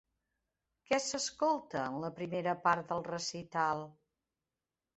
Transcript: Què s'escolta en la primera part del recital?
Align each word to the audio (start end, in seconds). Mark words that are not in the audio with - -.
Què 0.89 0.97
s'escolta 1.07 1.83
en 1.91 1.99
la 2.05 2.11
primera 2.21 2.57
part 2.65 2.91
del 2.95 3.07
recital? 3.13 3.87